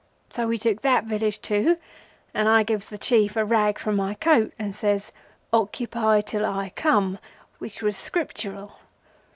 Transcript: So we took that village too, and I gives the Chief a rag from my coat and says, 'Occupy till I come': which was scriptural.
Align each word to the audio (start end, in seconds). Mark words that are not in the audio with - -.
So 0.31 0.47
we 0.47 0.57
took 0.57 0.81
that 0.81 1.03
village 1.03 1.39
too, 1.41 1.77
and 2.33 2.49
I 2.49 2.63
gives 2.63 2.89
the 2.89 2.97
Chief 2.97 3.35
a 3.35 3.45
rag 3.45 3.77
from 3.77 3.95
my 3.97 4.15
coat 4.15 4.51
and 4.57 4.73
says, 4.73 5.11
'Occupy 5.53 6.21
till 6.21 6.43
I 6.43 6.69
come': 6.75 7.19
which 7.59 7.83
was 7.83 7.97
scriptural. 7.97 8.77